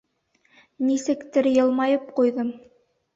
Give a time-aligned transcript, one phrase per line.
[0.87, 2.49] Нисектер йылмайып ҡуйҙым.